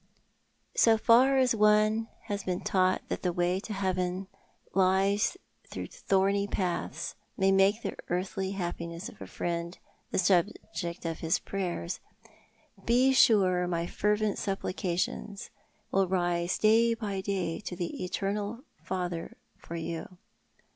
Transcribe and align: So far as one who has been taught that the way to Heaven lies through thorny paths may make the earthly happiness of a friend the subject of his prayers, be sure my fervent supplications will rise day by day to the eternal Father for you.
So 0.73 0.97
far 0.97 1.37
as 1.37 1.53
one 1.53 2.05
who 2.05 2.07
has 2.33 2.43
been 2.43 2.61
taught 2.61 3.03
that 3.09 3.21
the 3.21 3.31
way 3.31 3.59
to 3.59 3.71
Heaven 3.71 4.25
lies 4.73 5.37
through 5.67 5.89
thorny 5.91 6.47
paths 6.47 7.13
may 7.37 7.51
make 7.51 7.83
the 7.83 7.95
earthly 8.09 8.53
happiness 8.53 9.09
of 9.09 9.21
a 9.21 9.27
friend 9.27 9.77
the 10.09 10.17
subject 10.17 11.05
of 11.05 11.19
his 11.19 11.37
prayers, 11.37 11.99
be 12.83 13.13
sure 13.13 13.67
my 13.67 13.85
fervent 13.85 14.39
supplications 14.39 15.51
will 15.91 16.07
rise 16.07 16.57
day 16.57 16.95
by 16.95 17.21
day 17.21 17.59
to 17.59 17.75
the 17.75 18.03
eternal 18.03 18.61
Father 18.83 19.37
for 19.55 19.75
you. 19.75 20.17